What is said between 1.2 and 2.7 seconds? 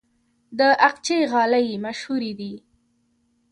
غالۍ مشهورې دي